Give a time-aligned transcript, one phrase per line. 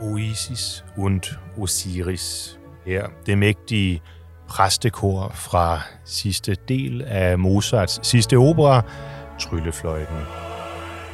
[0.00, 2.58] Oasis und Osiris.
[2.86, 4.02] Her det mægtige
[4.48, 8.82] præstekor fra sidste del af Mozarts sidste opera,
[9.38, 10.16] Tryllefløjten.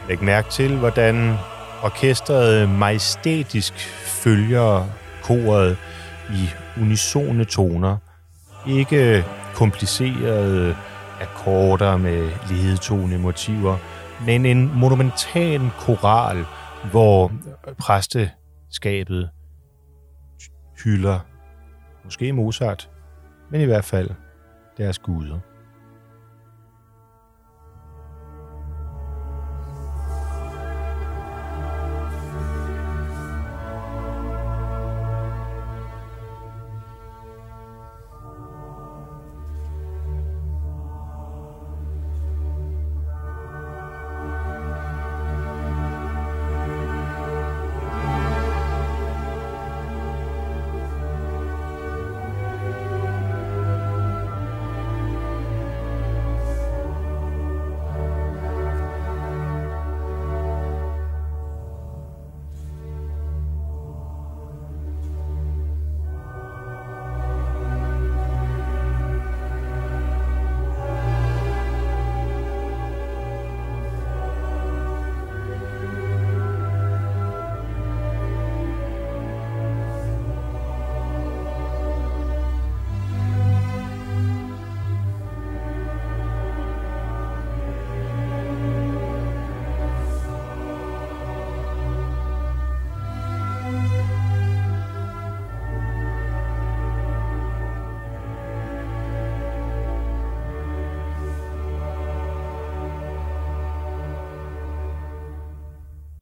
[0.09, 1.37] Læg mærke til, hvordan
[1.83, 4.87] orkestret majestætisk følger
[5.23, 5.77] koret
[6.31, 6.49] i
[6.81, 7.97] unisone toner.
[8.69, 10.77] Ikke komplicerede
[11.21, 13.79] akkorder med ledetone motiver,
[14.27, 16.45] men en monumental koral,
[16.91, 17.33] hvor
[17.79, 18.31] præste
[18.77, 19.31] skabet
[20.85, 21.21] hylder
[22.05, 22.91] måske Mozart,
[23.51, 24.11] men i hvert fald
[24.77, 25.41] deres guder.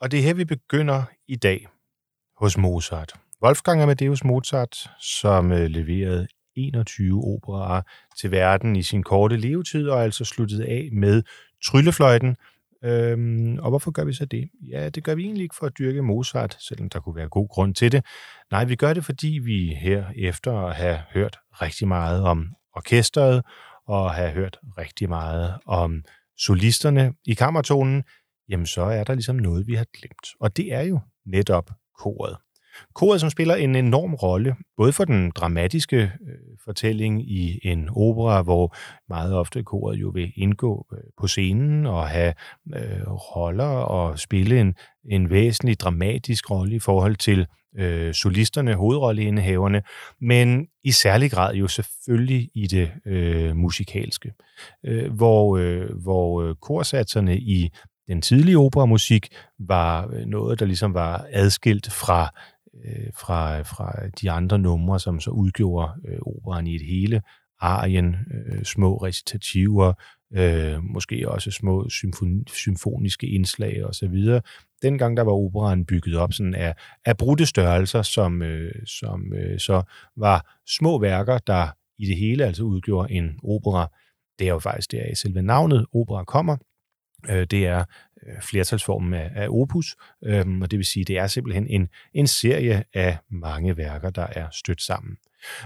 [0.05, 1.67] Og det er her, vi begynder i dag
[2.37, 3.13] hos Mozart.
[3.43, 7.83] Wolfgang Amadeus Mozart, som øh, leverede 21 operaer
[8.21, 11.23] til verden i sin korte levetid, og altså sluttede af med
[11.65, 12.37] Tryllefløjten.
[12.85, 14.51] Øhm, og hvorfor gør vi så det?
[14.71, 17.49] Ja, det gør vi egentlig ikke for at dyrke Mozart, selvom der kunne være god
[17.49, 18.05] grund til det.
[18.51, 23.43] Nej, vi gør det, fordi vi her efter at have hørt rigtig meget om orkestret,
[23.87, 26.05] og have hørt rigtig meget om
[26.37, 28.05] solisterne i kammertonen,
[28.49, 30.27] jamen så er der ligesom noget, vi har glemt.
[30.41, 32.37] Og det er jo netop koret.
[32.95, 38.43] Koret, som spiller en enorm rolle, både for den dramatiske øh, fortælling i en opera,
[38.43, 38.77] hvor
[39.09, 42.35] meget ofte koret jo vil indgå øh, på scenen og have
[42.75, 44.75] øh, roller og spille en,
[45.11, 47.47] en væsentlig dramatisk rolle i forhold til
[47.79, 49.83] øh, solisterne, hovedrolleindehaverne,
[50.21, 54.33] men i særlig grad jo selvfølgelig i det øh, musikalske,
[54.85, 57.71] øh, hvor, øh, hvor øh, korsatserne i
[58.09, 59.29] den tidlige operamusik
[59.59, 62.29] var øh, noget, der ligesom var adskilt fra,
[62.85, 67.23] øh, fra, fra de andre numre, som så udgjorde øh, operaen i et hele,
[67.61, 69.93] arien, øh, små recitativer,
[70.35, 74.41] øh, måske også små symfoni, symfoniske indslag osv.
[74.83, 76.75] Dengang der var operaen bygget op sådan af,
[77.05, 79.83] af brudte størrelser, som, øh, som øh, så
[80.17, 81.69] var små værker, der
[81.99, 83.91] i det hele altså udgjorde en opera.
[84.39, 86.57] Det er jo faktisk der i selve navnet opera kommer.
[87.29, 87.85] Øh, det er
[88.27, 92.27] øh, flertalsformen af, af opus, øhm, og det vil sige, det er simpelthen en, en
[92.27, 95.17] serie af mange værker, der er stødt sammen.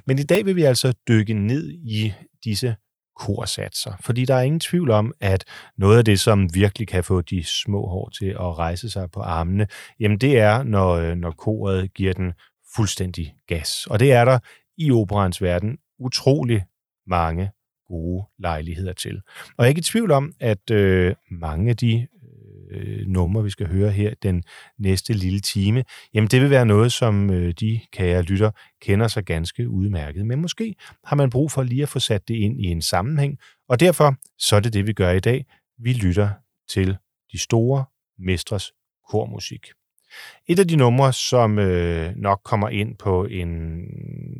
[0.07, 2.13] Men i dag vil vi altså dykke ned i
[2.45, 2.77] disse
[3.17, 5.45] korsatser, fordi der er ingen tvivl om, at
[5.77, 9.21] noget af det, som virkelig kan få de små hår til at rejse sig på
[9.21, 9.67] armene,
[10.01, 12.33] jamen det er, når, øh, når koret giver den
[12.77, 13.87] fuldstændig gas.
[13.87, 14.39] Og det er der
[14.77, 16.65] i operans verden utrolig
[17.07, 17.51] mange
[17.89, 19.21] gode lejligheder til.
[19.37, 22.07] Og jeg er ikke i tvivl om, at øh, mange af de
[22.71, 24.43] øh, numre, vi skal høre her den
[24.79, 28.51] næste lille time, jamen det vil være noget, som øh, de kære lytter
[28.83, 30.27] kender sig ganske udmærket.
[30.27, 30.75] Men måske
[31.05, 33.39] har man brug for lige at få sat det ind i en sammenhæng,
[33.69, 35.47] og derfor så er det det, vi gør i dag.
[35.79, 36.31] Vi lytter
[36.69, 36.97] til
[37.33, 37.85] de store
[38.19, 38.73] mestres
[39.11, 39.67] kormusik.
[40.47, 43.81] Et af de numre, som øh, nok kommer ind på en,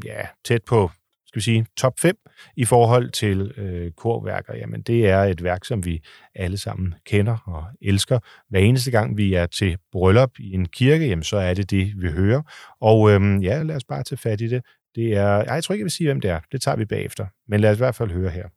[0.05, 0.91] ja, tæt på
[1.29, 2.17] skal vi sige, top 5
[2.57, 6.01] i forhold til øh, korværker, jamen det er et værk, som vi
[6.35, 8.19] alle sammen kender og elsker.
[8.49, 11.93] Hver eneste gang vi er til bryllup i en kirke, jamen så er det det,
[11.97, 12.43] vi hører.
[12.81, 14.63] Og øh, ja, lad os bare tage fat i det.
[14.95, 16.41] Det er, jeg tror ikke, jeg vil sige, hvem det er.
[16.53, 17.27] Det tager vi bagefter.
[17.49, 18.49] Men lad os i hvert fald høre her.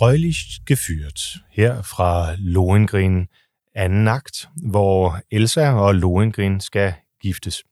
[0.00, 3.26] Treulich geführt, her fra Lohengrin
[3.74, 7.64] anden akt, hvor Elsa og Lohengrin skal giftes.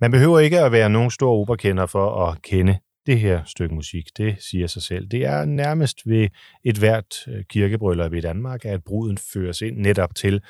[0.00, 4.04] Man behøver ikke at være nogen stor operakender for at kende det her stykke musik.
[4.16, 5.06] Det siger sig selv.
[5.06, 6.28] Det er nærmest ved
[6.64, 10.42] et hvert øh, kirkebryllup i Danmark, at bruden føres ind netop til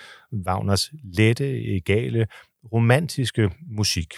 [0.46, 2.26] Wagners lette, egale,
[2.72, 4.14] romantiske musik.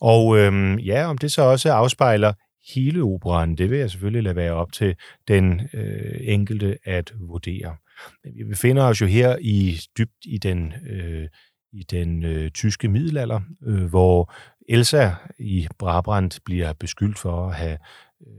[0.00, 2.32] Og øhm, ja, om det så også afspejler
[2.74, 4.94] hele operan, det vil jeg selvfølgelig lade være op til
[5.28, 7.76] den øh, enkelte at vurdere.
[8.24, 11.28] Men vi befinder os jo her i dybt i den, øh,
[11.72, 14.34] i den øh, tyske middelalder, øh, hvor
[14.68, 17.78] Elsa i Brabrand bliver beskyldt for at have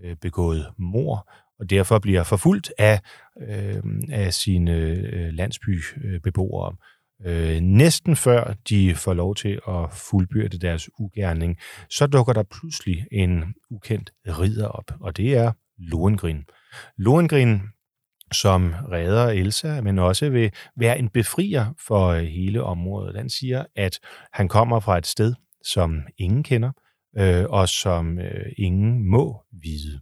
[0.03, 2.99] øh, begået mor, og derfor bliver forfulgt af,
[3.41, 6.75] øh, af sine øh, landsbybeboere.
[7.25, 11.57] Øh, næsten før de får lov til at fuldbyrde deres ugerning,
[11.89, 16.45] så dukker der pludselig en ukendt ridder op, og det er Lohengrin.
[16.97, 17.61] Lohengrin,
[18.31, 23.15] som redder Elsa, men også vil være en befrier for hele området.
[23.15, 23.99] Han siger, at
[24.33, 25.33] han kommer fra et sted,
[25.65, 26.71] som ingen kender,
[27.17, 30.01] øh, og som øh, ingen må vide.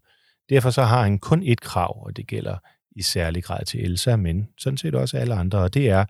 [0.50, 2.58] Derfor så har han kun et krav, og det gælder
[2.96, 6.06] i særlig grad til Elsa, men sådan set også alle andre, og det er,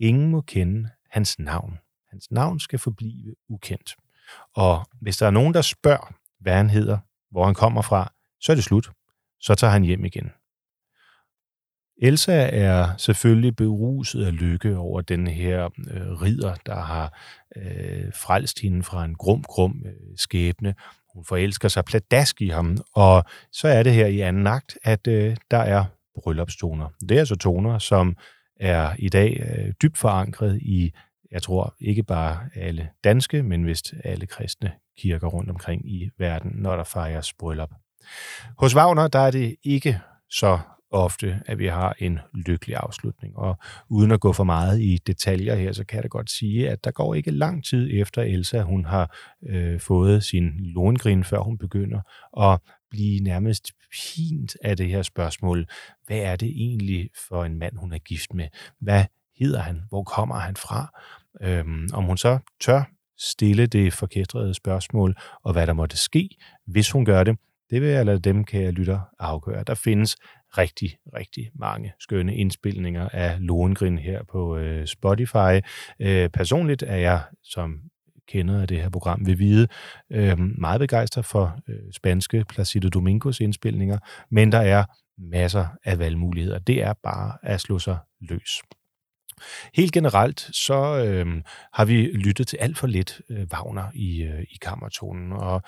[0.00, 1.78] ingen må kende hans navn.
[2.10, 3.96] Hans navn skal forblive ukendt.
[4.54, 6.98] Og hvis der er nogen, der spørger, hvad han hedder,
[7.30, 8.90] hvor han kommer fra, så er det slut.
[9.40, 10.30] Så tager han hjem igen.
[12.02, 17.18] Elsa er selvfølgelig beruset af lykke over den her øh, ridder, der har
[17.56, 20.74] øh, frelst hende fra en grum, grum øh, skæbne.
[21.14, 25.06] Hun forelsker sig pladask i ham, og så er det her i anden akt, at
[25.06, 26.88] øh, der er bryllupstoner.
[27.00, 28.16] Det er altså toner, som
[28.60, 30.92] er i dag øh, dybt forankret i,
[31.30, 36.50] jeg tror, ikke bare alle danske, men vist alle kristne kirker rundt omkring i verden,
[36.54, 37.70] når der fejres bryllup.
[38.58, 40.00] Hos Wagner, der er det ikke
[40.30, 40.58] så
[40.90, 43.36] ofte, at vi har en lykkelig afslutning.
[43.36, 46.70] Og uden at gå for meget i detaljer her, så kan jeg da godt sige,
[46.70, 49.16] at der går ikke lang tid efter Elsa, hun har
[49.48, 52.00] øh, fået sin långrin, før hun begynder
[52.40, 52.60] at
[52.90, 55.66] blive nærmest pint af det her spørgsmål.
[56.06, 58.48] Hvad er det egentlig for en mand, hun er gift med?
[58.80, 59.04] Hvad
[59.38, 59.80] hedder han?
[59.88, 61.00] Hvor kommer han fra?
[61.42, 62.82] Øhm, om hun så tør
[63.18, 66.28] stille det forkæstrede spørgsmål, og hvad der måtte ske,
[66.66, 67.36] hvis hun gør det,
[67.70, 69.64] det vil jeg lade dem, kan jeg lytter, afgøre.
[69.64, 70.16] Der findes
[70.58, 75.60] rigtig, rigtig mange skønne indspilninger af Lohengrin her på øh, Spotify.
[76.00, 77.80] Øh, personligt er jeg, som
[78.30, 79.68] kender af det her program, vil vide,
[80.12, 83.98] øh, meget begejstret for øh, spanske Placido Domingos indspilninger,
[84.30, 84.84] men der er
[85.18, 86.58] masser af valgmuligheder.
[86.58, 88.62] Det er bare at slå sig løs.
[89.74, 91.26] Helt generelt så øh,
[91.72, 95.62] har vi lyttet til alt for lidt øh, Wagner i, øh, i kammertonen, og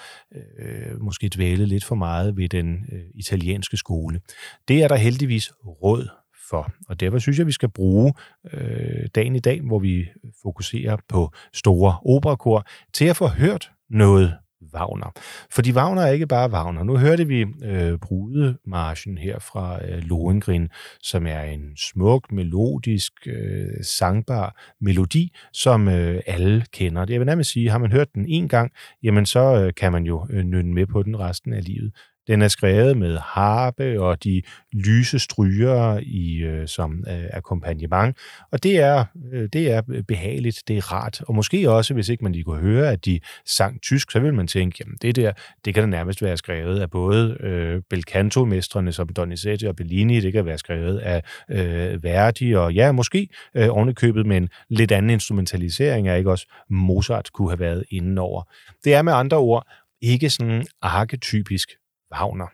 [0.58, 4.20] øh, måske dvælet lidt for meget ved den øh, italienske skole.
[4.68, 6.08] Det er der heldigvis råd
[6.52, 8.14] for, og derfor synes jeg, vi skal bruge
[8.52, 10.08] øh, dagen i dag, hvor vi
[10.42, 14.34] fokuserer på store operakor, til at få hørt noget
[14.74, 15.12] Wagner.
[15.50, 16.82] Fordi Wagner er ikke bare Wagner.
[16.82, 20.68] Nu hørte vi øh, brudemarschen her fra øh, Lohengrin,
[21.02, 27.06] som er en smuk, melodisk, øh, sangbar melodi, som øh, alle kender.
[27.08, 30.04] Jeg vil nærmest sige, har man hørt den en gang, jamen så øh, kan man
[30.04, 31.92] jo øh, nynne med på den resten af livet.
[32.26, 38.16] Den er skrevet med harpe og de lyse stryger i, øh, som øh, akkompagnement,
[38.52, 42.24] og det er, øh, det er behageligt, det er rart, og måske også, hvis ikke
[42.24, 45.32] man lige kunne høre, at de sang tysk, så vil man tænke, jamen det der,
[45.64, 50.32] det kan da nærmest være skrevet af både øh, belcanto-mestrene som Donizetti og Bellini, det
[50.32, 55.10] kan være skrevet af øh, Verdi, og ja, måske øh, ovenikøbet med en lidt anden
[55.10, 58.42] instrumentalisering af ikke også Mozart kunne have været indenover.
[58.84, 59.66] Det er med andre ord
[60.02, 61.68] ikke sådan arketypisk
[62.12, 62.46] Wagner.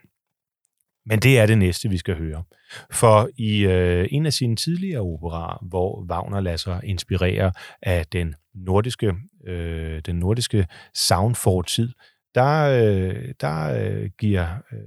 [1.06, 2.44] Men det er det næste, vi skal høre.
[2.90, 8.34] For i øh, en af sine tidligere operaer, hvor Wagner lader sig inspirere af den
[8.54, 9.14] nordiske,
[9.46, 11.92] øh, den nordiske soundfortid,
[12.34, 14.78] der, øh, der øh, giver øh,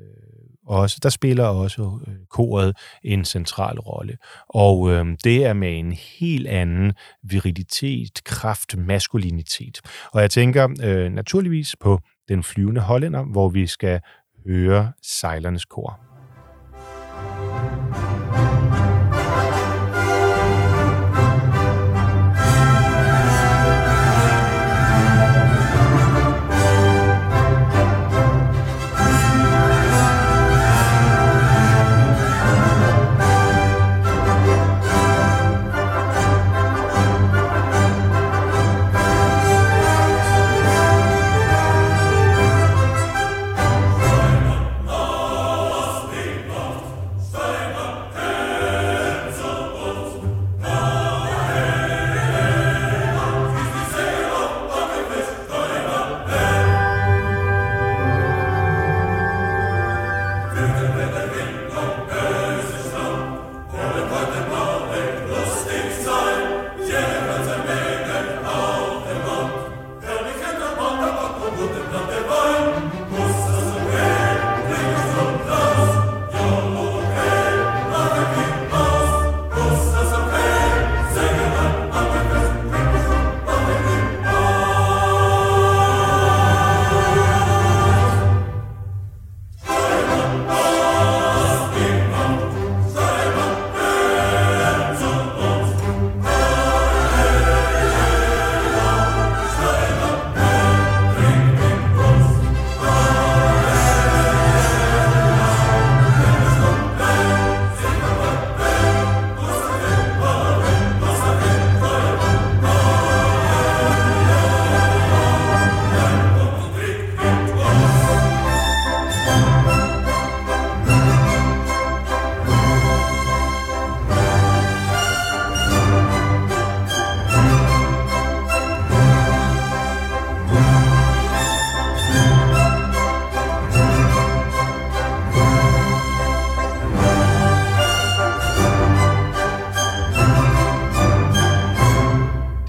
[0.67, 4.17] også, der spiller også øh, koret en central rolle.
[4.49, 9.81] Og øh, det er med en helt anden virilitet, kraft, maskulinitet.
[10.11, 11.99] Og jeg tænker øh, naturligvis på
[12.29, 13.99] den flyvende hollænder, hvor vi skal
[14.45, 16.10] høre sejlernes kor.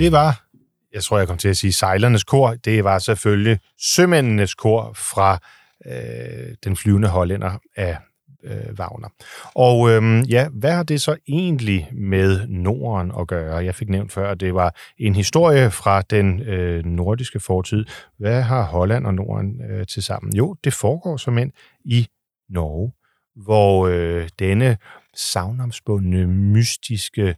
[0.02, 0.44] Det var,
[0.92, 5.38] jeg tror, jeg kom til at sige sejlernes kor, det var selvfølgelig sømændenes kor fra
[5.86, 7.98] øh, den flyvende hollænder af
[8.44, 9.08] øh, Wagner.
[9.54, 13.56] Og øh, ja, hvad har det så egentlig med Norden at gøre?
[13.56, 17.84] Jeg fik nævnt før, at det var en historie fra den øh, nordiske fortid.
[18.18, 20.36] Hvad har Holland og Norden øh, til sammen?
[20.36, 21.52] Jo, det foregår som end
[21.84, 22.06] i
[22.50, 22.92] Norge,
[23.36, 24.76] hvor øh, denne
[25.16, 27.34] savnomsbundne, mystiske,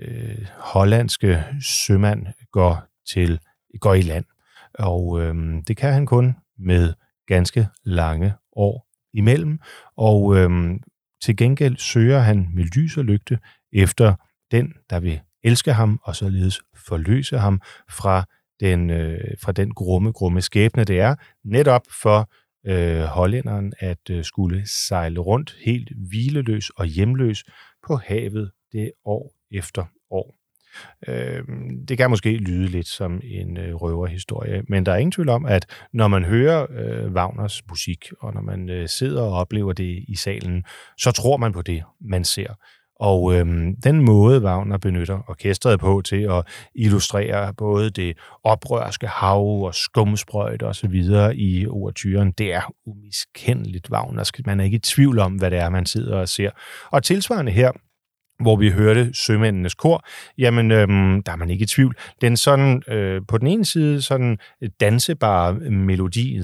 [0.00, 3.40] øh, hollandske sømand går til
[3.80, 4.24] går i land.
[4.74, 5.34] Og øh,
[5.68, 6.94] det kan han kun med
[7.26, 9.58] ganske lange år imellem,
[9.96, 10.50] og øh,
[11.22, 13.38] til gengæld søger han med lys og lygte
[13.72, 14.14] efter
[14.50, 18.24] den, der vil elske ham og således forløse ham fra
[18.60, 22.30] den, øh, fra den grumme, grumme skæbne, det er, netop for
[22.66, 27.44] øh, hollænderen at øh, skulle sejle rundt helt hvileløs og hjemløs
[27.86, 30.34] på havet det år efter år.
[31.08, 35.28] Øhm, det kan måske lyde lidt som en øh, røverhistorie, men der er ingen tvivl
[35.28, 39.72] om, at når man hører øh, Wagners musik, og når man øh, sidder og oplever
[39.72, 40.64] det i salen,
[40.98, 42.54] så tror man på det, man ser.
[43.00, 49.62] Og øhm, den måde, Wagner benytter orkestret på til at illustrere både det oprørske hav
[49.62, 54.46] og skumsprøjt og så videre i overturen, det er umiskendeligt Wagnersk.
[54.46, 56.50] Man er ikke i tvivl om, hvad det er, man sidder og ser.
[56.90, 57.72] Og tilsvarende her,
[58.42, 60.04] hvor vi hørte sømændenes kor,
[60.38, 61.96] jamen øhm, der er man ikke i tvivl.
[62.20, 64.38] Den sådan, øh, på den ene side sådan
[64.80, 66.42] dansebare melodi,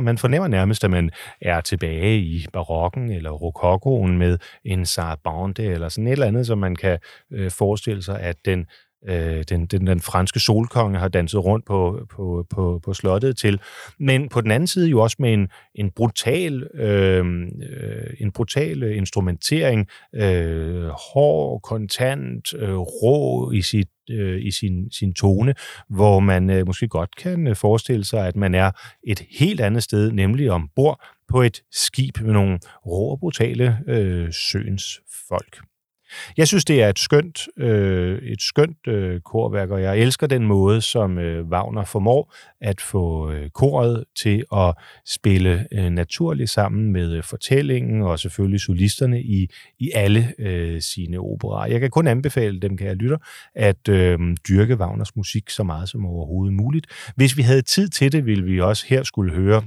[0.00, 5.88] man fornemmer nærmest, at man er tilbage i barokken eller rokokoen med en sarabande eller
[5.88, 6.98] sådan et eller andet, som man kan
[7.32, 8.66] øh, forestille sig, at den
[9.08, 13.60] øh, den, den, den franske solkonge har danset rundt på, på, på, på slottet til.
[13.98, 17.26] Men på den anden side jo også med en, en brutal, øh,
[17.70, 25.14] øh en brutal instrumentering, øh, hård, kontant, øh, rå i sit øh, i sin, sin
[25.14, 25.54] tone,
[25.88, 28.70] hvor man øh, måske godt kan øh, forestille sig, at man er
[29.06, 34.32] et helt andet sted, nemlig ombord på et skib med nogle rå og brutale øh,
[34.32, 35.58] søens folk.
[36.36, 40.46] Jeg synes, det er et skønt, øh, et skønt øh, korværk, og jeg elsker den
[40.46, 44.74] måde, som øh, Wagner formår at få øh, koret til at
[45.06, 49.48] spille øh, naturligt sammen med øh, fortællingen og selvfølgelig solisterne i,
[49.78, 51.66] i alle øh, sine operer.
[51.66, 53.16] Jeg kan kun anbefale dem, kan jeg lytte,
[53.54, 56.86] at øh, dyrke Wagners musik så meget som overhovedet muligt.
[57.16, 59.62] Hvis vi havde tid til det, ville vi også her skulle høre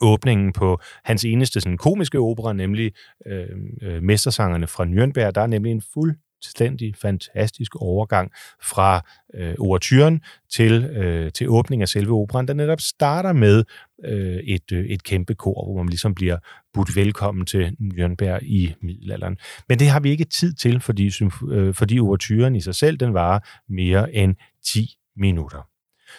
[0.00, 2.92] åbningen på hans eneste sådan, komiske opera, nemlig
[3.26, 3.46] øh,
[3.82, 5.30] øh, Mestersangerne fra Nürnberg.
[5.30, 8.30] Der er nemlig en fuldstændig fantastisk overgang
[8.62, 9.00] fra
[9.34, 10.20] øh, overturen
[10.52, 13.64] til, øh, til åbningen af selve operan, der netop starter med
[14.04, 16.38] øh, et, øh, et kæmpe kor, hvor man ligesom bliver
[16.74, 19.36] budt velkommen til Nürnberg i middelalderen.
[19.68, 21.10] Men det har vi ikke tid til, fordi,
[21.50, 25.75] øh, fordi overturen i sig selv, den varer mere end 10 minutter.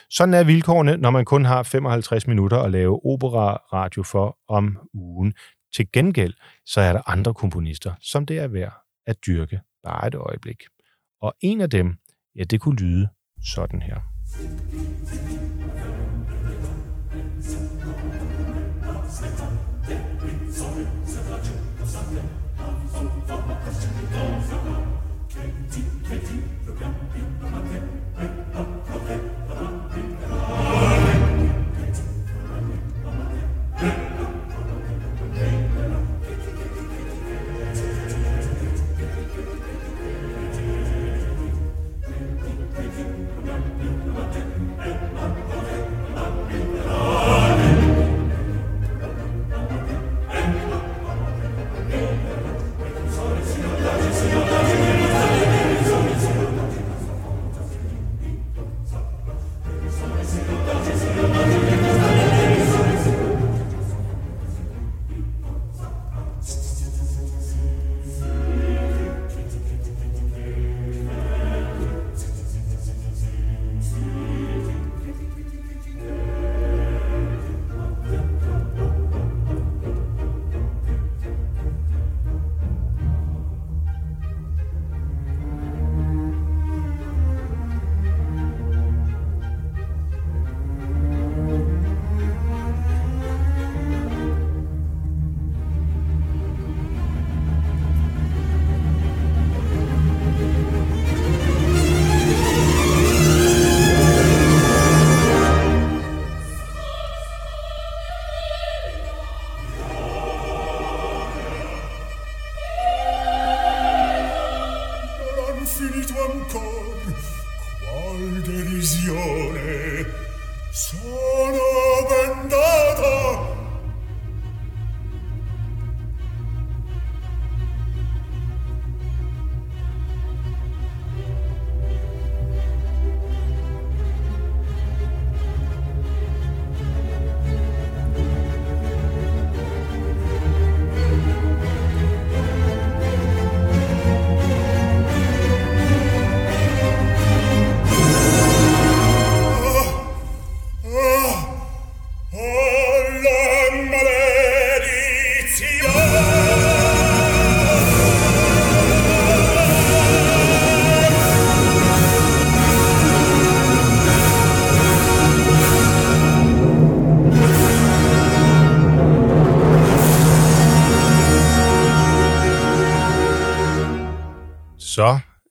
[0.10, 5.34] Sådan er vilkårene, når man kun har 55 minutter at lave opera-radio for om ugen.
[5.76, 6.34] Til gengæld,
[6.66, 8.74] så er der andre komponister, som det er værd
[9.08, 10.64] at dyrke bare et øjeblik.
[11.22, 11.96] Og en af dem,
[12.36, 13.10] ja, det kunne lyde
[13.44, 14.00] sådan her.
[14.28, 15.37] Så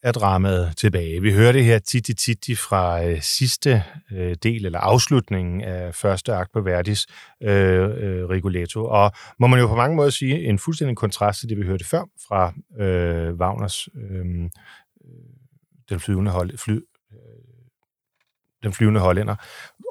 [0.07, 1.23] er dramaet tilbage.
[1.23, 6.53] Vi hørte her Titi Titi fra øh, sidste øh, del, eller afslutningen af første akt
[6.53, 7.07] på Verdis
[7.43, 8.85] øh, øh, Rigoletto.
[8.85, 11.85] Og må man jo på mange måder sige, en fuldstændig kontrast til det, vi hørte
[11.85, 12.53] før fra
[12.85, 14.51] øh, Wagners øhm, øh,
[15.89, 16.79] den flyvende hold, fly,
[18.67, 19.35] den flyvende hollænder.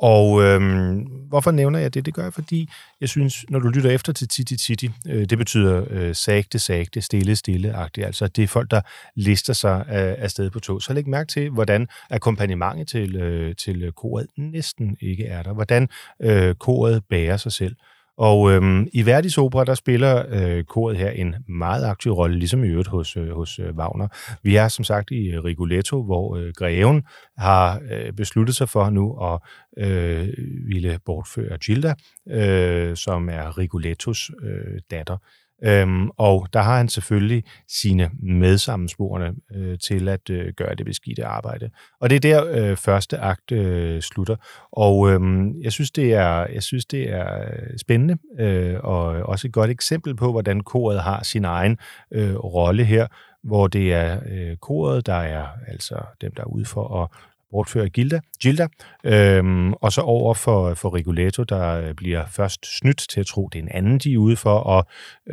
[0.01, 0.97] Og øhm,
[1.29, 2.05] hvorfor nævner jeg det?
[2.05, 2.69] Det gør jeg, fordi
[3.01, 7.01] jeg synes, når du lytter efter til Titi Titi, øh, det betyder øh, sagte, sagte,
[7.01, 8.05] stille, stille-agtigt.
[8.05, 8.81] Altså, det er folk, der
[9.15, 10.81] lister sig øh, afsted på tog.
[10.81, 15.53] Så læg mærke til, hvordan akkompagnementet til, øh, til koret næsten ikke er der.
[15.53, 15.89] Hvordan
[16.21, 17.75] øh, koret bærer sig selv.
[18.17, 22.63] Og øhm, i Verdis opera, der spiller øh, koret her en meget aktiv rolle, ligesom
[22.63, 24.07] i øvrigt hos, øh, hos øh, Wagner.
[24.43, 27.03] Vi er som sagt i øh, Rigoletto, hvor øh, greven
[27.37, 29.39] har øh, besluttet sig for nu at
[29.77, 30.27] øh,
[30.67, 31.93] ville bortføre Gilda,
[32.29, 35.17] øh, som er Rigolettos øh, datter.
[35.63, 41.25] Øhm, og der har han selvfølgelig sine medsammensporende øh, til at øh, gøre det beskidte
[41.25, 41.69] arbejde.
[42.01, 44.35] Og det er der øh, første akt øh, slutter.
[44.71, 45.21] Og øh,
[45.63, 49.69] jeg synes det er jeg synes det er øh, spændende øh, og også et godt
[49.69, 51.77] eksempel på hvordan koret har sin egen
[52.11, 53.07] øh, rolle her,
[53.43, 57.09] hvor det er øh, koret der er altså dem der er ude for at
[57.51, 58.67] bortfører Gilda, Gilda
[59.03, 63.49] øhm, og så over for, for Rigoletto, der øh, bliver først snydt til at tro,
[63.53, 64.85] det er en anden, de er ude for at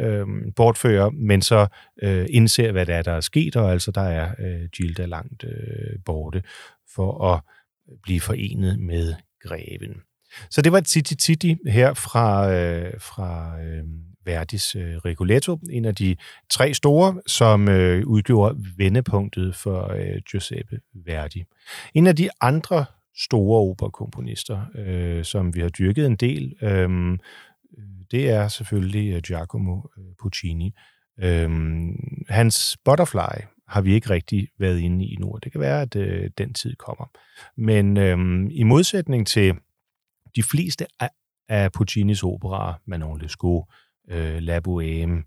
[0.04, 1.66] øhm, bortføre, men så
[2.02, 5.44] øh, indser, hvad der er, der er sket, og altså der er øh, Gilda langt
[5.44, 6.42] øh, borte
[6.94, 7.40] for at
[8.02, 9.94] blive forenet med greven.
[10.50, 13.84] Så det var Titi Titi her fra, øh, fra øh,
[14.24, 16.16] Verdis øh, Rigoletto, en af de
[16.50, 21.44] tre store, som øh, udgjorde vendepunktet for øh, Giuseppe Verdi.
[21.94, 22.84] En af de andre
[23.16, 27.18] store operakomponister, øh, som vi har dyrket en del, øh,
[28.10, 30.74] det er selvfølgelig øh, Giacomo øh, Puccini.
[31.20, 31.50] Øh,
[32.28, 36.30] hans Butterfly har vi ikke rigtig været inde i nu, det kan være, at øh,
[36.38, 37.10] den tid kommer.
[37.56, 39.54] Men øh, i modsætning til
[40.36, 41.10] de fleste af,
[41.48, 43.64] af Puccinis operaer, Manon Lescaut,
[44.12, 45.24] øh, La Bohème,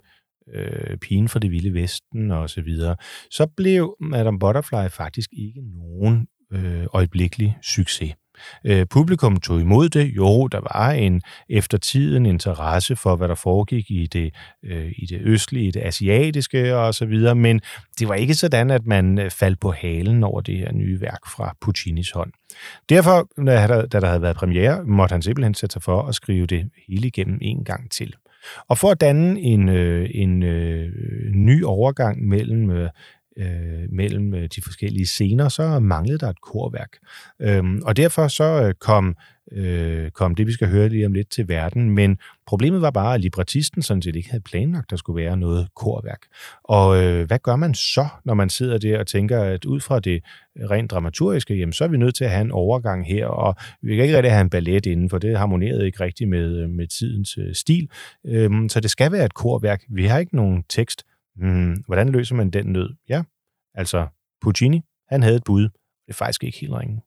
[0.54, 2.96] øh, Pigen fra det vilde vesten og så videre,
[3.32, 8.16] så blev Madame Butterfly faktisk ikke nogen øh, øjeblikkelig succes.
[8.66, 10.16] Øh, publikum tog imod det.
[10.16, 14.34] Jo, der var en eftertiden interesse for, hvad der foregik i det,
[14.66, 17.62] øh, i det østlige, i det asiatiske og så videre, men
[18.00, 21.20] det var ikke sådan, at man øh, faldt på halen over det her nye værk
[21.36, 22.32] fra Puccinis hånd.
[22.90, 26.46] Derfor, der, da der havde været premiere, måtte han simpelthen sætte sig for at skrive
[26.46, 28.16] det hele igennem en gang til.
[28.68, 30.92] Og for at danne en, øh, en øh,
[31.34, 32.90] ny overgang mellem øh,
[33.38, 36.90] øh, mellem øh, de forskellige scener, så manglede der et korværk.
[37.42, 39.16] Øhm, og derfor så øh, kom,
[39.52, 41.90] øh, kom det, vi skal høre lige om lidt, til verden.
[41.90, 42.18] Men
[42.48, 45.68] problemet var bare, at librettisten sådan set ikke havde planlagt, at der skulle være noget
[45.76, 46.22] korværk.
[46.64, 50.00] Og øh, hvad gør man så, når man sidder der og tænker, at ud fra
[50.00, 50.24] det
[50.72, 53.96] rent dramaturgiske, jamen, så er vi nødt til at have en overgang her, og vi
[53.96, 56.88] kan ikke rigtig have en ballet inden, for det harmonerede ikke rigtigt med, øh, med
[56.88, 57.90] tidens øh, stil.
[58.26, 59.84] Øhm, så det skal være et korværk.
[59.90, 61.04] Vi har ikke nogen tekst,
[61.36, 62.96] Hmm, hvordan løser man den nød?
[63.10, 63.24] Ja,
[63.74, 64.08] altså
[64.42, 65.64] Puccini, han havde et bud.
[65.64, 67.02] Det er faktisk ikke helt ringe.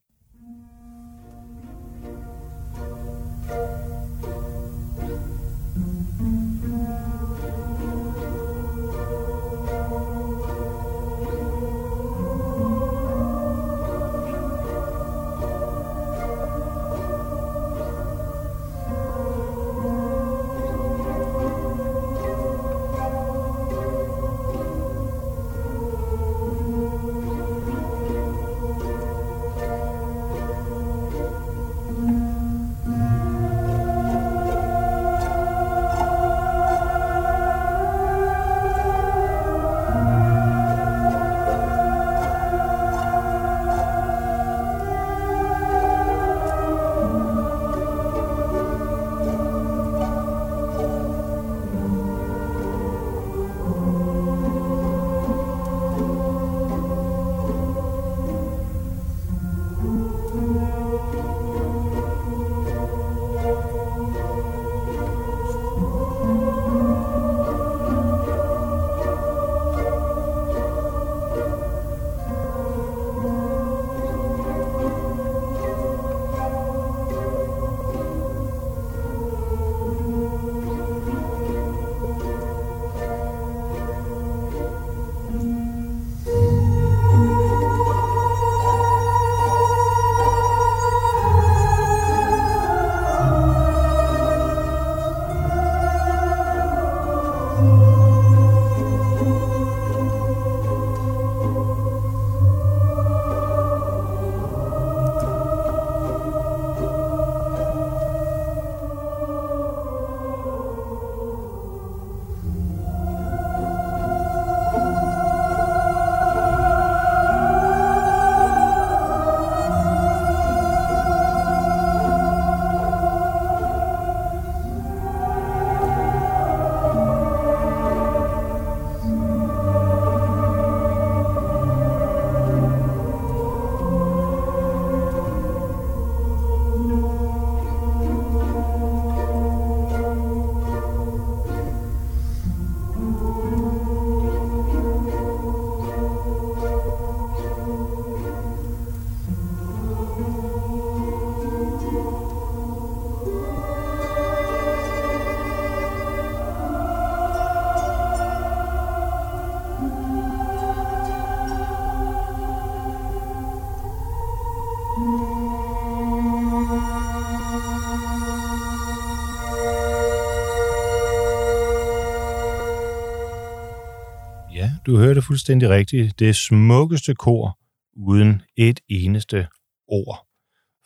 [174.89, 176.19] Du hørte fuldstændig rigtigt.
[176.19, 177.59] Det smukkeste kor
[177.97, 179.47] uden et eneste
[179.89, 180.25] ord.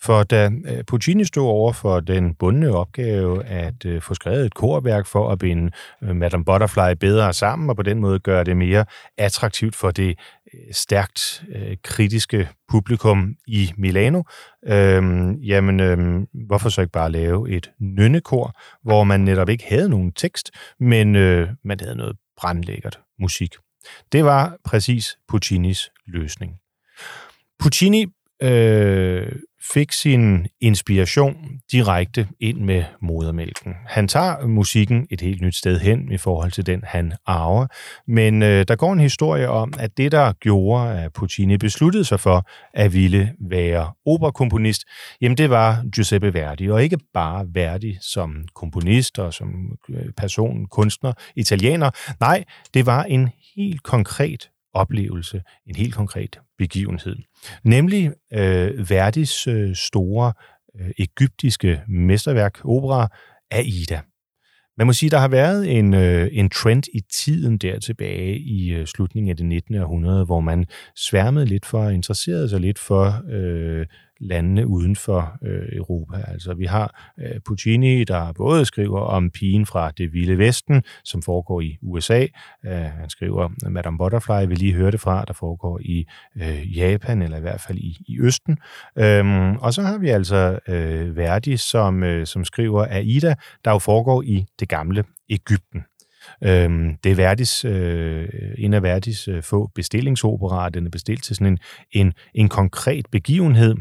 [0.02, 4.54] For da øh, Puccini stod over for den bundne opgave at øh, få skrevet et
[4.54, 5.70] korværk for at binde
[6.02, 8.84] øh, Madame Butterfly bedre sammen, og på den måde gøre det mere
[9.18, 10.18] attraktivt for det
[10.72, 11.44] stærkt
[11.84, 14.22] kritiske publikum i Milano,
[14.66, 19.88] øhm, jamen øhm, hvorfor så ikke bare lave et nynnekor, hvor man netop ikke havde
[19.88, 23.54] nogen tekst, men øh, man havde noget brandlækkert musik.
[24.12, 26.52] Det var præcis Puccinis løsning.
[27.58, 28.06] Puccini
[28.42, 29.32] øh,
[29.72, 31.36] fik sin inspiration
[31.72, 33.74] direkte ind med modermælken.
[33.86, 37.66] Han tager musikken et helt nyt sted hen i forhold til den, han arver,
[38.06, 42.20] men øh, der går en historie om, at det, der gjorde, at Puccini besluttede sig
[42.20, 44.84] for at ville være operakomponist,
[45.20, 50.66] jamen det var Giuseppe Verdi, og ikke bare Verdi som komponist og som øh, person,
[50.66, 51.90] kunstner, italiener.
[52.20, 57.16] Nej, det var en helt konkret oplevelse, en helt konkret begivenhed.
[57.64, 60.32] Nemlig øh, Verdis øh, store
[60.80, 63.08] øh, egyptiske mesterværk, opera,
[63.50, 64.00] Aida.
[64.78, 68.72] Man må sige, der har været en, øh, en trend i tiden der tilbage i
[68.72, 69.74] øh, slutningen af det 19.
[69.74, 73.86] århundrede, hvor man sværmede lidt for, interesserede sig lidt for øh,
[74.22, 76.16] landene uden for øh, Europa.
[76.28, 81.22] Altså vi har øh, Puccini, der både skriver om pigen fra det vilde vesten, som
[81.22, 82.26] foregår i USA.
[82.66, 86.06] Øh, han skriver Madame Butterfly, vi lige hørte fra, der foregår i
[86.37, 88.58] øh, Japan, eller i hvert fald i, i Østen.
[88.98, 93.78] Øhm, og så har vi altså øh, Verdi, som, øh, som skriver Aida, der jo
[93.78, 95.82] foregår i det gamle Ægypten.
[96.44, 100.68] Øhm, det er Verdis, øh, en af Verdis øh, få bestillingsoperaer.
[100.68, 101.58] Den er bestilt til sådan en,
[101.92, 103.74] en, en konkret begivenhed,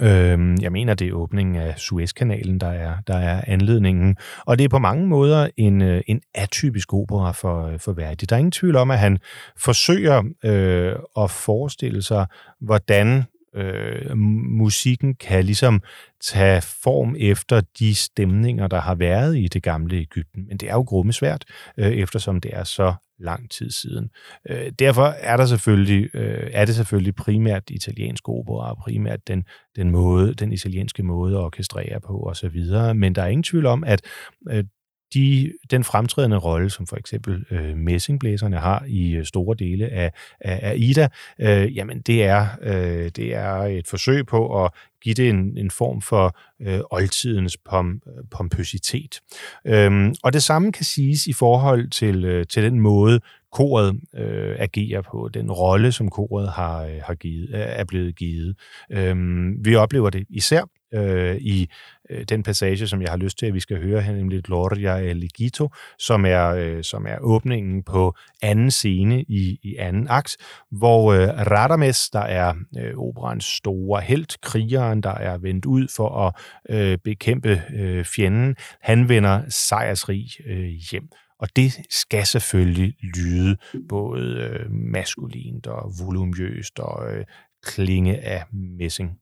[0.00, 4.16] Øhm, jeg mener, det er åbningen af Suezkanalen, der er, der er anledningen.
[4.46, 8.26] Og det er på mange måder en, øh, en atypisk opera for, øh, for Verdi.
[8.26, 9.18] Der er ingen tvivl om, at han
[9.58, 12.26] forsøger øh, at forestille sig,
[12.60, 13.24] hvordan
[13.54, 14.18] øh,
[14.58, 15.82] musikken kan ligesom
[16.20, 20.46] tage form efter de stemninger, der har været i det gamle Ægypten.
[20.48, 21.44] Men det er jo grummesvært,
[21.76, 24.10] øh, eftersom det er så lang tid siden.
[24.50, 29.44] Øh, derfor er der selvfølgelig øh, er det selvfølgelig primært italiensk opera, primært den
[29.76, 32.60] den måde, den italienske måde at orkestrere på osv.
[32.94, 34.02] Men der er ingen tvivl om, at
[34.50, 34.64] øh,
[35.14, 40.12] de, den fremtrædende rolle, som for eksempel øh, messingblæserne har i øh, store dele af,
[40.40, 44.70] af, af Ida, øh, jamen det er, øh, det er et forsøg på at
[45.02, 49.20] give det en, en form for øh, oldtidens pom, øh, pompøsitet.
[49.66, 53.20] Øhm, og det samme kan siges i forhold til, øh, til den måde,
[53.52, 58.56] koret øh, agerer på, den rolle, som koret har, øh, har givet, er blevet givet.
[58.90, 61.68] Øhm, vi oplever det især øh, i
[62.10, 64.96] øh, den passage, som jeg har lyst til, at vi skal høre her, nemlig Gloria
[64.96, 70.36] e Legito, som er, øh, som er åbningen på anden scene i, i anden akt,
[70.70, 76.26] hvor øh, Radames, der er øh, operans store held, krigeren, der er vendt ud for
[76.26, 76.34] at
[76.70, 81.08] øh, bekæmpe øh, fjenden, han vender sejrsrig øh, hjem.
[81.42, 83.56] Og det skal selvfølgelig lyde
[83.88, 87.24] både øh, maskulint og volumøst og øh,
[87.64, 89.21] klinge af messing.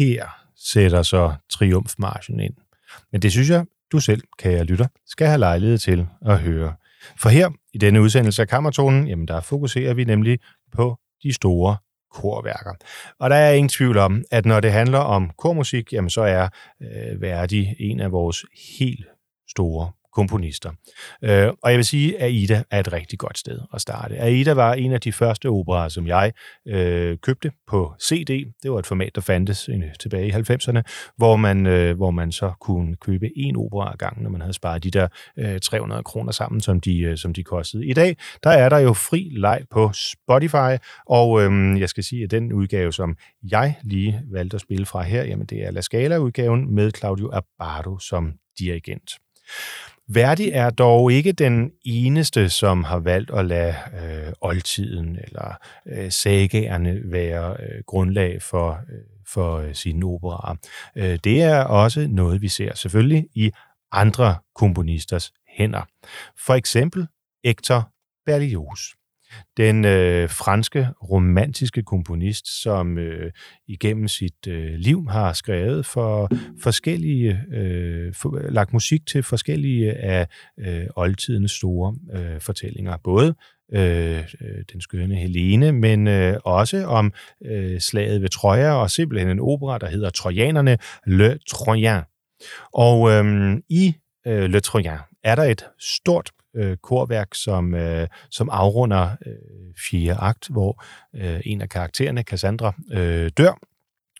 [0.00, 0.26] Her
[0.56, 2.54] sætter så triumfmarschen ind.
[3.12, 6.74] Men det synes jeg, du selv, kære lytter, skal have lejlighed til at høre.
[7.16, 10.38] For her i denne udsendelse af Kammertonen, jamen der fokuserer vi nemlig
[10.72, 11.76] på de store
[12.12, 12.74] korværker.
[13.18, 16.48] Og der er ingen tvivl om, at når det handler om kormusik, jamen så er
[16.82, 18.44] øh, Verdi en af vores
[18.78, 19.06] helt
[19.50, 20.70] store komponister.
[21.24, 24.18] Øh, og jeg vil sige, at Aida er et rigtig godt sted at starte.
[24.18, 26.32] Aida var en af de første operer, som jeg
[26.68, 28.52] øh, købte på CD.
[28.62, 29.68] Det var et format, der fandtes
[30.00, 30.82] tilbage i 90'erne,
[31.16, 34.52] hvor man, øh, hvor man så kunne købe en opera ad gangen, når man havde
[34.52, 35.08] sparet de der
[35.38, 37.86] øh, 300 kroner sammen, som de, øh, som de kostede.
[37.86, 42.24] I dag, der er der jo fri leg på Spotify, og øh, jeg skal sige,
[42.24, 43.16] at den udgave, som
[43.50, 47.98] jeg lige valgte at spille fra her, jamen det er La Scala-udgaven med Claudio Abbado
[47.98, 49.10] som dirigent.
[50.12, 55.54] Verdi er dog ikke den eneste, som har valgt at lade øh, oldtiden eller
[55.86, 58.98] øh, sagerne være øh, grundlag for, øh,
[59.28, 60.56] for øh, sine operaer.
[60.96, 63.50] Øh, det er også noget, vi ser selvfølgelig i
[63.92, 65.82] andre komponisters hænder.
[66.46, 67.06] For eksempel
[67.44, 67.90] Hector
[68.26, 68.80] Berlioz
[69.56, 73.32] den øh, franske romantiske komponist, som øh,
[73.68, 76.30] igennem sit øh, liv har skrevet for
[76.62, 80.26] forskellige, øh, for, lagt musik til forskellige af
[80.58, 82.96] øh, oldtidens store øh, fortællinger.
[83.04, 83.34] Både
[83.72, 87.12] øh, øh den skønne Helene, men øh, også om
[87.44, 92.02] øh, slaget ved Troja, og simpelthen en opera, der hedder Trojanerne, Le Troyen.
[92.72, 93.94] Og øh, i
[94.26, 99.32] øh, Le Troyen er der et stort øh, korværk, som, øh, som afrunder øh,
[99.90, 100.84] fjerde akt, hvor
[101.14, 103.58] øh, en af karaktererne, Cassandra, øh, dør.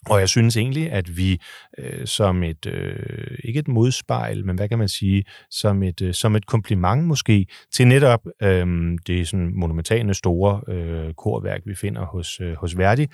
[0.07, 1.41] Og jeg synes egentlig, at vi
[1.79, 6.15] øh, som et, øh, ikke et modspejl, men hvad kan man sige, som et, øh,
[6.15, 8.67] som et kompliment måske til netop øh,
[9.07, 13.07] det sådan monumentale store øh, korværk, vi finder hos, øh, hos Verdi,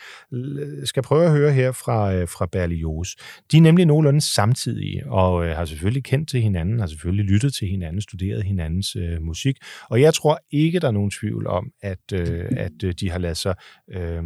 [0.85, 3.09] skal prøve at høre her fra, øh, fra Berlioz.
[3.53, 7.55] De er nemlig nogenlunde samtidige, og øh, har selvfølgelig kendt til hinanden, har selvfølgelig lyttet
[7.55, 9.57] til hinanden, studeret hinandens øh, musik,
[9.91, 13.19] og jeg tror ikke, der er nogen tvivl om, at, øh, at øh, de har
[13.19, 13.55] ladet sig
[13.91, 14.23] øh,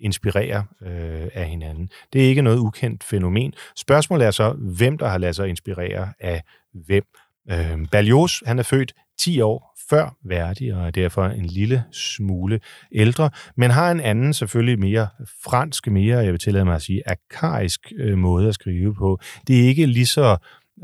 [0.00, 1.90] inspirere øh, af hinanden.
[2.12, 3.54] Det er ikke noget ukendt fænomen.
[3.76, 6.42] Spørgsmålet er så, hvem der har ladet sig inspirere af
[6.86, 7.04] hvem.
[7.50, 12.60] Øh, Berlioz, han er født 10 år før Verdi, og er derfor en lille smule
[12.92, 15.08] ældre, men har en anden, selvfølgelig mere
[15.44, 19.20] fransk, mere, jeg vil tillade mig at sige, arkaisk øh, måde at skrive på.
[19.46, 20.36] Det er ikke lige så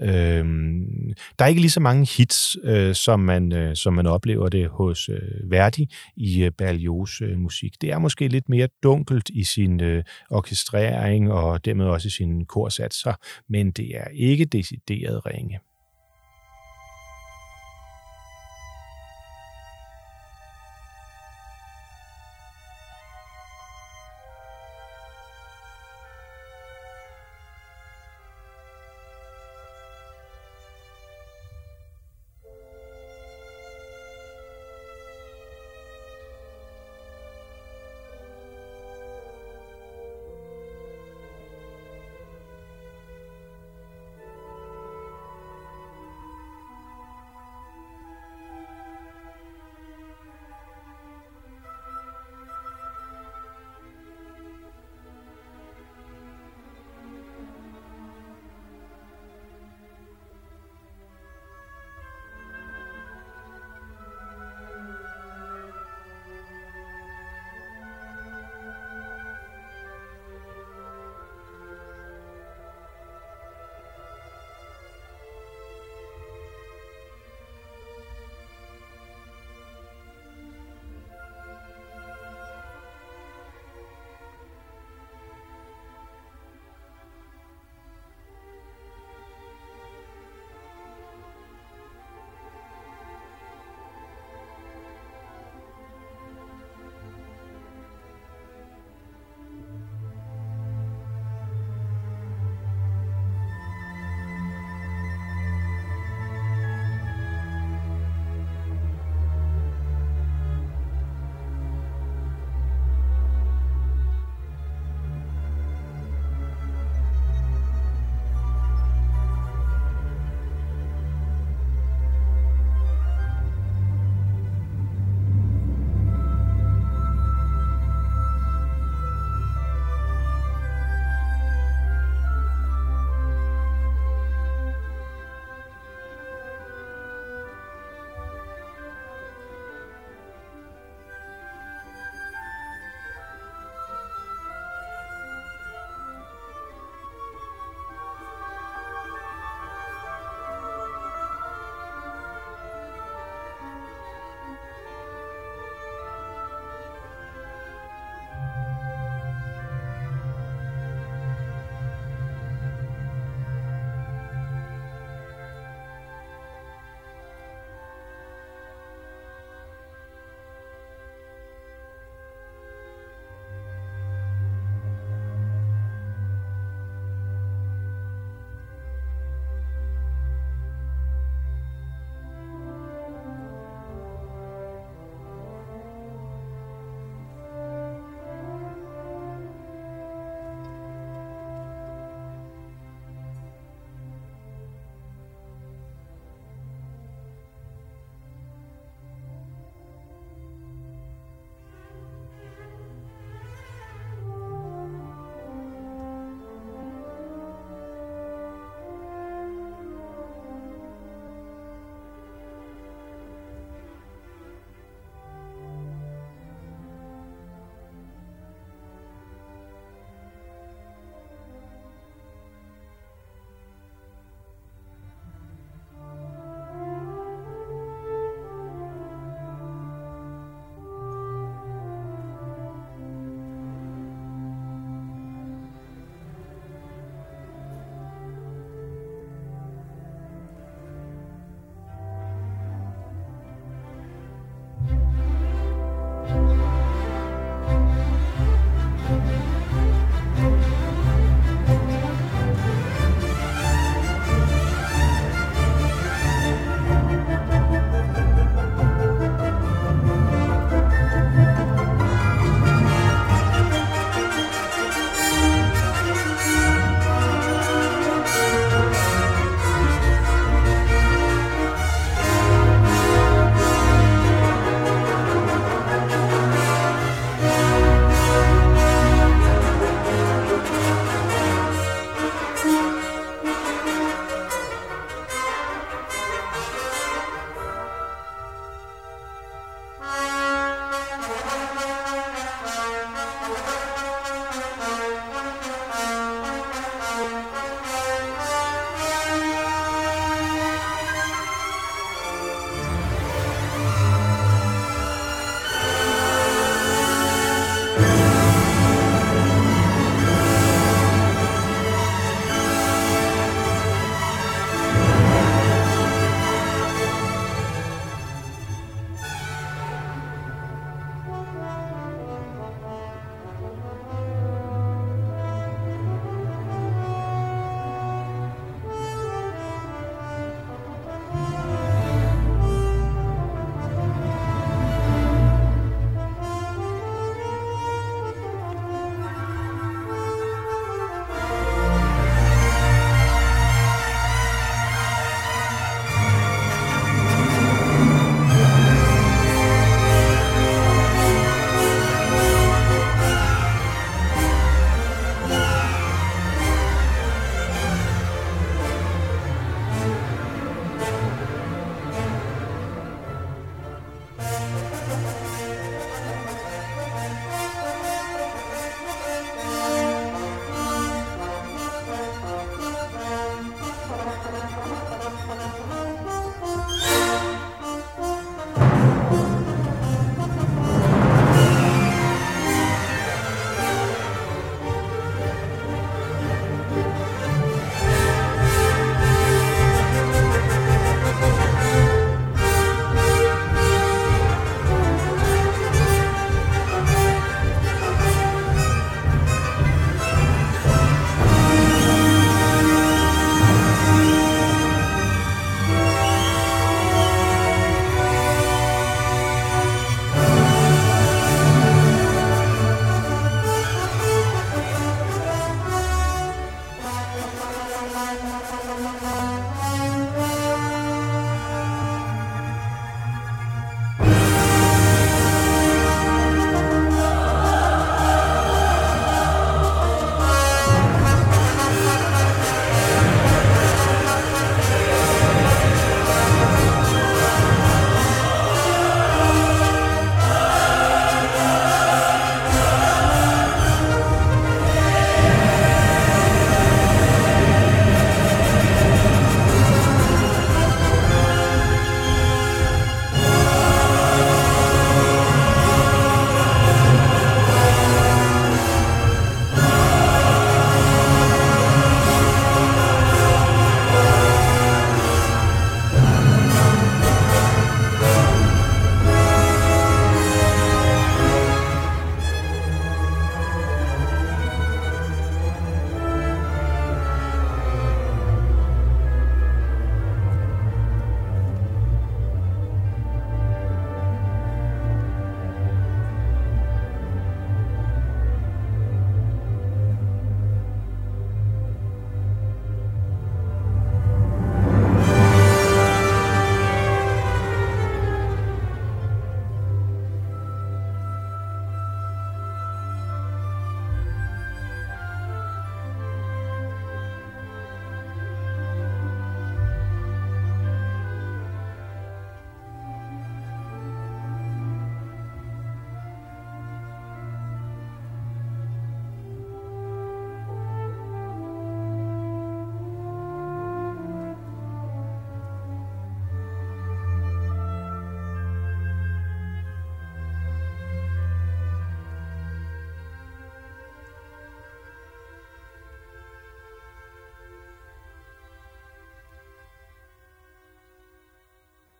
[0.02, 0.44] Øh,
[1.38, 4.68] der er ikke lige så mange hits, øh, som, man, øh, som man oplever det
[4.68, 7.74] hos øh, Verdi i øh, Berlioz øh, musik.
[7.80, 12.44] Det er måske lidt mere dunkelt i sin øh, orkestrering og dermed også i sine
[12.44, 13.14] korsatser,
[13.48, 15.58] men det er ikke decideret ringe.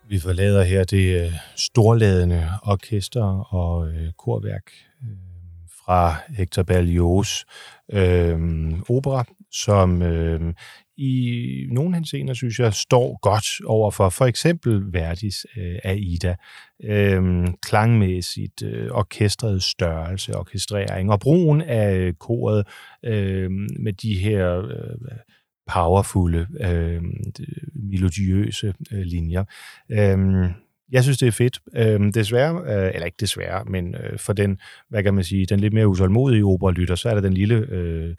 [0.08, 4.70] Vi forlader her det øh, storladende orkester og øh, korværk
[5.02, 5.16] øh,
[5.84, 7.44] fra Hector Berlioz
[7.92, 8.38] øh,
[8.88, 10.54] opera, som øh,
[10.96, 16.36] i nogle henseender, synes jeg, står godt over for for eksempel Verdis øh, Aida.
[16.82, 22.66] Øh, klangmæssigt, øh, orkestret størrelse, orkestrering og brugen af koret
[23.04, 23.50] øh,
[23.80, 25.18] med de her øh,
[25.66, 27.02] powerfulde, øh,
[27.74, 29.44] melodiøse øh, linjer.
[29.90, 30.50] Øh,
[30.92, 31.60] jeg synes, det er fedt.
[31.76, 34.58] Øhm, desværre, øh, eller ikke desværre, men øh, for den,
[34.88, 38.14] hvad kan man sige, den lidt mere usålmodige operalytter, så er der den lille øh,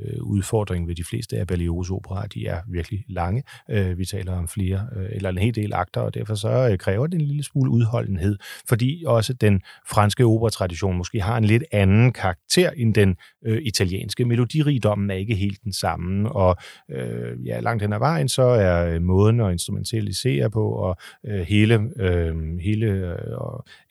[0.00, 2.26] øh, udfordring ved de fleste af Berlioz operaer.
[2.26, 3.42] De er virkelig lange.
[3.70, 6.78] Øh, vi taler om flere, øh, eller en hel del akter, og derfor så øh,
[6.78, 8.38] kræver det en lille smule udholdenhed,
[8.68, 14.24] fordi også den franske operatradition måske har en lidt anden karakter end den øh, italienske.
[14.24, 16.56] Melodirigdommen er ikke helt den samme, og
[16.90, 20.96] øh, ja, langt hen ad vejen, så er øh, måden at instrumentalisere på, og
[21.26, 23.16] øh, hele, øh, hele øh,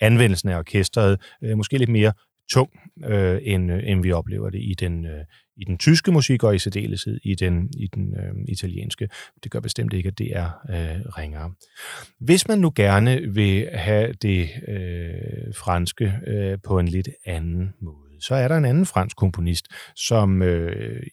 [0.01, 2.13] anvendelsen af orkestret øh, måske lidt mere
[2.51, 2.69] tung,
[3.05, 5.23] øh, end, øh, end vi oplever det i den, øh,
[5.57, 9.09] i den tyske musik, og i særdeleshed i den, i den øh, italienske.
[9.43, 11.51] Det gør bestemt ikke, at det er øh, ringere.
[12.19, 18.21] Hvis man nu gerne vil have det øh, franske øh, på en lidt anden måde,
[18.21, 21.03] så er der en anden fransk komponist, som øh,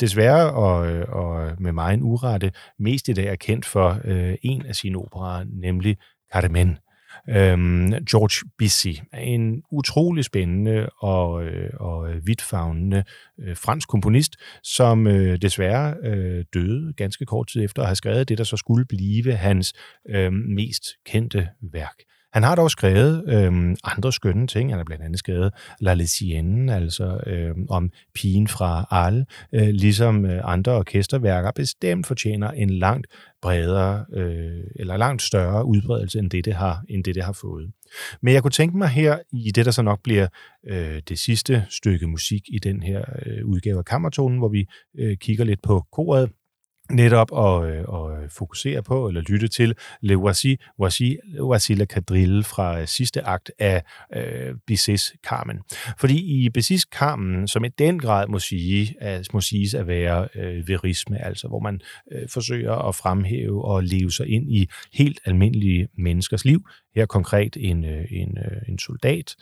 [0.00, 0.76] desværre og,
[1.08, 4.98] og med mig en urette mest i dag er kendt for øh, en af sine
[4.98, 5.96] operer, nemlig
[6.32, 6.78] Carmen
[7.28, 13.04] Øhm, George Bizet er en utrolig spændende og, øh, og vidtfavnende
[13.40, 18.28] øh, fransk komponist, som øh, desværre øh, døde ganske kort tid efter at have skrevet
[18.28, 19.74] det, der så skulle blive hans
[20.08, 21.96] øh, mest kendte værk.
[22.36, 24.70] Han har dog skrevet øh, andre skønne ting.
[24.70, 30.26] Han har blandt andet skrevet La Lesienne, altså øh, om pigen fra Arles, øh, ligesom
[30.26, 33.06] øh, andre orkesterværker bestemt fortjener en langt
[33.42, 37.70] bredere øh, eller langt større udbredelse end det, det har, end det, det har fået.
[38.22, 40.28] Men jeg kunne tænke mig her i det, der så nok bliver
[40.68, 44.66] øh, det sidste stykke musik i den her øh, udgave af Kammertonen, hvor vi
[44.98, 46.30] øh, kigger lidt på koret,
[46.90, 51.84] netop at, øh, at øh, fokusere på eller lytte til Le Voici, Voici, Voici la
[51.84, 53.82] Quadrille fra øh, sidste akt af
[54.16, 55.58] øh, Bizets Carmen.
[55.98, 60.28] Fordi i Bizets Carmen, som i den grad må, sige, at, må siges at være
[60.34, 61.80] øh, verisme, altså hvor man
[62.12, 67.56] øh, forsøger at fremhæve og leve sig ind i helt almindelige menneskers liv, her konkret
[67.60, 69.36] en, øh, en, en soldat,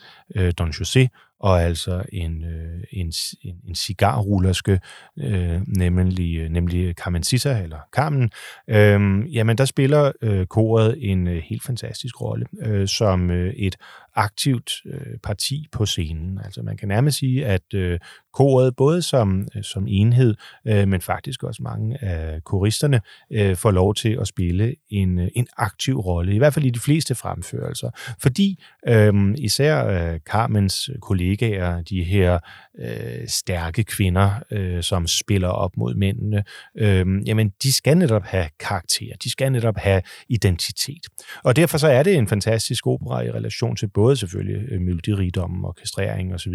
[0.57, 1.07] Don José,
[1.39, 4.79] og altså en, øh, en, en, en cigarrullerske,
[5.19, 8.29] øh, nemlig, øh, nemlig Carmen Sissa, eller Carmen,
[8.67, 13.75] øh, jamen der spiller øh, koret en øh, helt fantastisk rolle, øh, som øh, et
[14.15, 16.39] aktivt øh, parti på scenen.
[16.43, 17.99] Altså man kan nærmest sige, at øh,
[18.33, 20.35] koret både som, øh, som enhed,
[20.67, 23.01] øh, men faktisk også mange af koristerne
[23.31, 26.69] øh, får lov til at spille en, øh, en aktiv rolle, i hvert fald i
[26.69, 27.89] de fleste fremførelser.
[28.21, 32.39] Fordi øh, især øh, Carmens kollegaer, de her
[32.79, 36.43] øh, stærke kvinder, øh, som spiller op mod mændene,
[36.77, 41.05] øh, jamen de skal netop have karakter, de skal netop have identitet.
[41.43, 45.65] Og derfor så er det en fantastisk opera i relation til både selvfølgelig øh, melodirigdommen,
[45.65, 46.53] orkestrering osv.,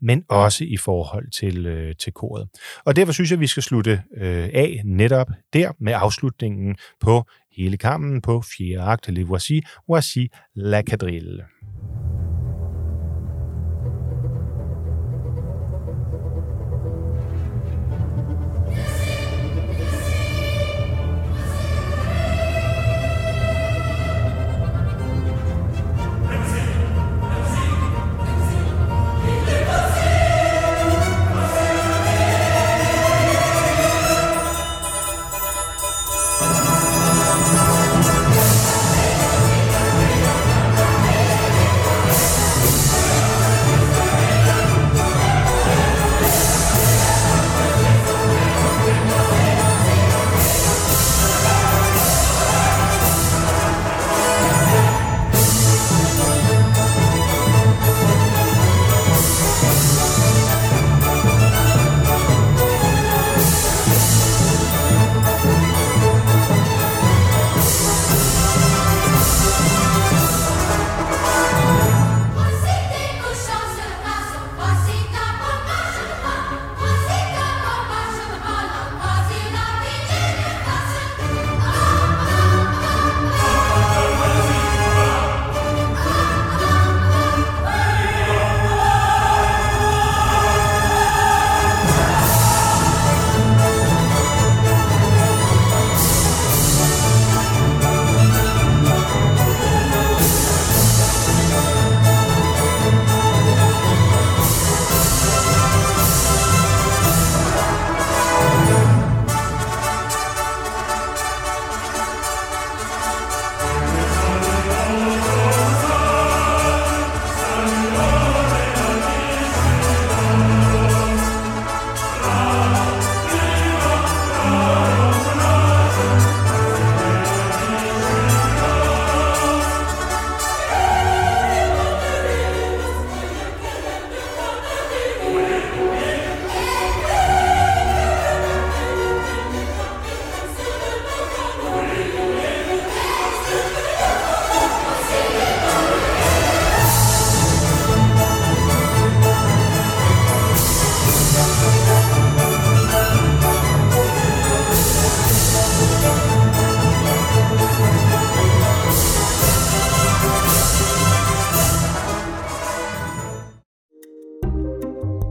[0.00, 2.48] men også i forhold til, øh, til koret.
[2.84, 7.24] Og derfor synes jeg, at vi skal slutte øh, af netop der med afslutningen på
[7.56, 11.44] hele kampen på fjerde akt, Le Voici, Voici la quadrille.